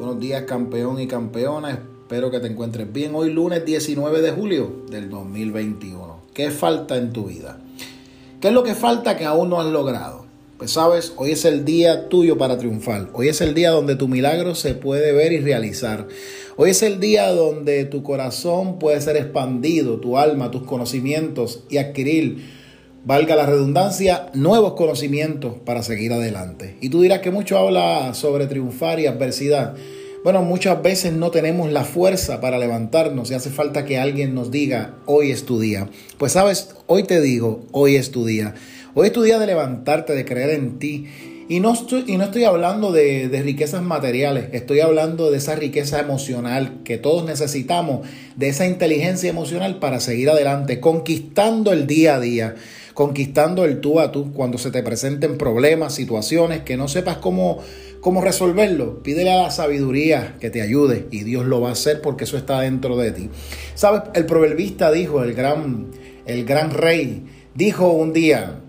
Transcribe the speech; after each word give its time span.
Buenos 0.00 0.18
días 0.18 0.44
campeón 0.44 0.98
y 0.98 1.06
campeona, 1.06 1.72
espero 1.72 2.30
que 2.30 2.40
te 2.40 2.46
encuentres 2.46 2.90
bien. 2.90 3.14
Hoy 3.14 3.30
lunes 3.30 3.66
19 3.66 4.22
de 4.22 4.30
julio 4.30 4.86
del 4.90 5.10
2021. 5.10 6.22
¿Qué 6.32 6.50
falta 6.50 6.96
en 6.96 7.12
tu 7.12 7.26
vida? 7.26 7.60
¿Qué 8.40 8.48
es 8.48 8.54
lo 8.54 8.62
que 8.62 8.74
falta 8.74 9.18
que 9.18 9.26
aún 9.26 9.50
no 9.50 9.60
has 9.60 9.66
logrado? 9.66 10.24
Pues 10.56 10.70
sabes, 10.70 11.12
hoy 11.16 11.32
es 11.32 11.44
el 11.44 11.66
día 11.66 12.08
tuyo 12.08 12.38
para 12.38 12.56
triunfar. 12.56 13.10
Hoy 13.12 13.28
es 13.28 13.42
el 13.42 13.52
día 13.52 13.72
donde 13.72 13.94
tu 13.94 14.08
milagro 14.08 14.54
se 14.54 14.72
puede 14.72 15.12
ver 15.12 15.34
y 15.34 15.40
realizar. 15.40 16.08
Hoy 16.56 16.70
es 16.70 16.82
el 16.82 16.98
día 16.98 17.30
donde 17.34 17.84
tu 17.84 18.02
corazón 18.02 18.78
puede 18.78 19.02
ser 19.02 19.18
expandido, 19.18 20.00
tu 20.00 20.16
alma, 20.16 20.50
tus 20.50 20.62
conocimientos 20.62 21.64
y 21.68 21.76
adquirir 21.76 22.59
valga 23.04 23.34
la 23.34 23.46
redundancia, 23.46 24.26
nuevos 24.34 24.74
conocimientos 24.74 25.54
para 25.64 25.82
seguir 25.82 26.12
adelante. 26.12 26.76
Y 26.80 26.90
tú 26.90 27.00
dirás 27.02 27.20
que 27.20 27.30
mucho 27.30 27.58
habla 27.58 28.12
sobre 28.14 28.46
triunfar 28.46 29.00
y 29.00 29.06
adversidad. 29.06 29.74
Bueno, 30.22 30.42
muchas 30.42 30.82
veces 30.82 31.14
no 31.14 31.30
tenemos 31.30 31.72
la 31.72 31.84
fuerza 31.84 32.42
para 32.42 32.58
levantarnos 32.58 33.30
y 33.30 33.34
hace 33.34 33.48
falta 33.48 33.86
que 33.86 33.98
alguien 33.98 34.34
nos 34.34 34.50
diga, 34.50 34.96
hoy 35.06 35.30
es 35.30 35.46
tu 35.46 35.58
día. 35.58 35.88
Pues 36.18 36.32
sabes, 36.32 36.74
hoy 36.86 37.04
te 37.04 37.22
digo, 37.22 37.64
hoy 37.72 37.96
es 37.96 38.10
tu 38.10 38.26
día. 38.26 38.54
Hoy 38.94 39.06
es 39.06 39.12
tu 39.12 39.22
día 39.22 39.38
de 39.38 39.46
levantarte, 39.46 40.14
de 40.14 40.26
creer 40.26 40.50
en 40.50 40.78
ti. 40.78 41.06
Y 41.48 41.60
no 41.60 41.72
estoy, 41.72 42.04
y 42.06 42.18
no 42.18 42.24
estoy 42.24 42.44
hablando 42.44 42.92
de, 42.92 43.28
de 43.28 43.42
riquezas 43.42 43.82
materiales, 43.82 44.50
estoy 44.52 44.80
hablando 44.80 45.32
de 45.32 45.38
esa 45.38 45.56
riqueza 45.56 45.98
emocional 45.98 46.82
que 46.84 46.96
todos 46.96 47.24
necesitamos, 47.24 48.06
de 48.36 48.48
esa 48.48 48.68
inteligencia 48.68 49.30
emocional 49.30 49.80
para 49.80 49.98
seguir 49.98 50.30
adelante, 50.30 50.78
conquistando 50.78 51.72
el 51.72 51.88
día 51.88 52.14
a 52.14 52.20
día 52.20 52.54
conquistando 52.94 53.64
el 53.64 53.80
tú 53.80 54.00
a 54.00 54.12
tú 54.12 54.32
cuando 54.32 54.58
se 54.58 54.70
te 54.70 54.82
presenten 54.82 55.38
problemas, 55.38 55.94
situaciones 55.94 56.60
que 56.62 56.76
no 56.76 56.88
sepas 56.88 57.18
cómo, 57.18 57.58
cómo 58.00 58.20
resolverlo. 58.20 59.02
Pídele 59.02 59.30
a 59.30 59.42
la 59.42 59.50
sabiduría 59.50 60.36
que 60.40 60.50
te 60.50 60.62
ayude 60.62 61.06
y 61.10 61.24
Dios 61.24 61.46
lo 61.46 61.60
va 61.60 61.70
a 61.70 61.72
hacer 61.72 62.00
porque 62.00 62.24
eso 62.24 62.36
está 62.36 62.60
dentro 62.60 62.96
de 62.96 63.12
ti. 63.12 63.30
¿Sabes? 63.74 64.02
El 64.14 64.26
proverbista 64.26 64.90
dijo, 64.90 65.22
el 65.22 65.34
gran, 65.34 65.88
el 66.26 66.44
gran 66.44 66.70
rey, 66.70 67.24
dijo 67.54 67.90
un 67.90 68.12
día 68.12 68.60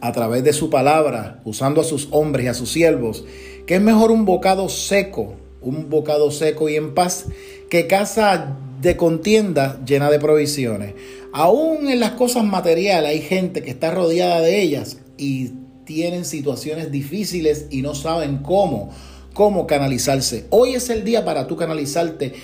a 0.00 0.12
través 0.12 0.44
de 0.44 0.52
su 0.52 0.70
palabra, 0.70 1.40
usando 1.44 1.80
a 1.80 1.84
sus 1.84 2.08
hombres 2.10 2.46
y 2.46 2.48
a 2.48 2.54
sus 2.54 2.70
siervos, 2.70 3.24
que 3.66 3.76
es 3.76 3.80
mejor 3.80 4.10
un 4.10 4.24
bocado 4.24 4.68
seco, 4.68 5.34
un 5.60 5.90
bocado 5.90 6.30
seco 6.30 6.68
y 6.68 6.76
en 6.76 6.94
paz, 6.94 7.26
que 7.68 7.86
casa 7.86 8.56
de 8.80 8.96
contienda 8.96 9.80
llena 9.84 10.10
de 10.10 10.18
provisiones. 10.18 10.94
Aún 11.32 11.88
en 11.88 12.00
las 12.00 12.12
cosas 12.12 12.44
materiales 12.44 13.10
hay 13.10 13.20
gente 13.20 13.62
que 13.62 13.70
está 13.70 13.90
rodeada 13.90 14.40
de 14.40 14.60
ellas 14.60 14.98
y 15.16 15.52
tienen 15.84 16.24
situaciones 16.24 16.90
difíciles 16.90 17.66
y 17.70 17.82
no 17.82 17.94
saben 17.94 18.38
cómo, 18.38 18.90
cómo 19.34 19.66
canalizarse. 19.66 20.46
Hoy 20.50 20.74
es 20.74 20.90
el 20.90 21.04
día 21.04 21.24
para 21.24 21.46
tú 21.46 21.56
canalizarte 21.56 22.34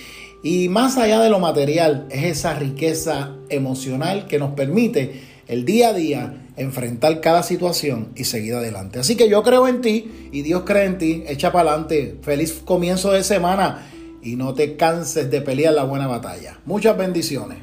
y 0.42 0.68
más 0.68 0.96
allá 0.96 1.20
de 1.20 1.30
lo 1.30 1.38
material 1.38 2.06
es 2.10 2.24
esa 2.24 2.54
riqueza 2.54 3.32
emocional 3.48 4.26
que 4.26 4.38
nos 4.38 4.52
permite 4.52 5.22
el 5.46 5.64
día 5.64 5.88
a 5.88 5.92
día 5.92 6.40
enfrentar 6.56 7.20
cada 7.20 7.42
situación 7.42 8.08
y 8.14 8.24
seguir 8.24 8.54
adelante. 8.54 8.98
Así 8.98 9.16
que 9.16 9.28
yo 9.28 9.42
creo 9.42 9.66
en 9.68 9.80
ti 9.80 10.28
y 10.32 10.42
Dios 10.42 10.62
cree 10.64 10.84
en 10.84 10.98
ti. 10.98 11.24
Echa 11.26 11.52
para 11.52 11.70
adelante. 11.70 12.16
Feliz 12.22 12.62
comienzo 12.64 13.12
de 13.12 13.24
semana 13.24 13.86
y 14.24 14.36
no 14.36 14.54
te 14.54 14.76
canses 14.76 15.30
de 15.30 15.42
pelear 15.42 15.74
la 15.74 15.84
buena 15.84 16.06
batalla. 16.06 16.58
Muchas 16.64 16.96
bendiciones. 16.96 17.58